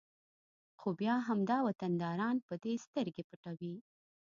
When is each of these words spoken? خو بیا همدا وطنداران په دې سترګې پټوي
خو 0.79 0.89
بیا 0.99 1.15
همدا 1.27 1.57
وطنداران 1.67 2.35
په 2.47 2.53
دې 2.63 2.73
سترګې 2.85 3.23
پټوي 3.29 3.75